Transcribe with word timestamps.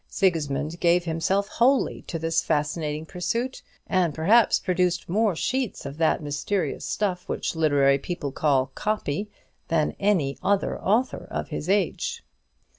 Sigismund 0.07 0.79
gave 0.79 1.05
himself 1.05 1.47
wholly 1.47 2.01
to 2.07 2.17
this 2.17 2.41
fascinating 2.43 3.05
pursuit, 3.05 3.61
and 3.85 4.15
perhaps 4.15 4.57
produced 4.57 5.07
more 5.07 5.35
sheets 5.35 5.85
of 5.85 5.99
that 5.99 6.23
mysterious 6.23 6.83
stuff 6.83 7.29
which 7.29 7.55
literary 7.55 7.99
people 7.99 8.31
call 8.31 8.71
"copy" 8.73 9.29
than 9.67 9.95
any 9.99 10.39
other 10.41 10.81
author 10.81 11.27
of 11.29 11.49
his 11.49 11.69
age. 11.69 12.23